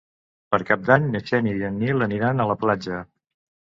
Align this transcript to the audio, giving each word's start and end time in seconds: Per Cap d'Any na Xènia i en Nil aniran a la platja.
Per 0.55 0.59
Cap 0.69 0.87
d'Any 0.87 1.05
na 1.17 1.23
Xènia 1.33 1.61
i 1.61 1.69
en 1.71 1.79
Nil 1.85 2.09
aniran 2.09 2.43
a 2.49 2.53
la 2.55 2.61
platja. 2.67 3.09